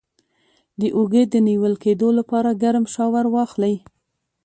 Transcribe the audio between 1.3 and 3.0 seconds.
د نیول کیدو لپاره ګرم